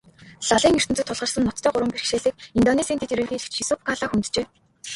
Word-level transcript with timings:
Лалын 0.47 0.77
ертөнцөд 0.79 1.07
тулгарсан 1.07 1.43
ноцтой 1.45 1.71
гурван 1.71 1.91
бэрхшээлийг 1.93 2.35
Индонезийн 2.57 2.99
дэд 2.99 3.13
ерөнхийлөгч 3.15 3.55
Юсуф 3.63 3.79
Калла 3.87 4.07
хөнджээ. 4.09 4.45